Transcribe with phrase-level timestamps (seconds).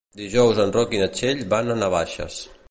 [0.19, 2.41] Dijous en Roc i na Txell van a Navaixes.